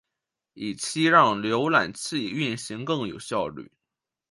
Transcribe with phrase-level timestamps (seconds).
[0.53, 3.71] 以期让浏览器运行更有效率。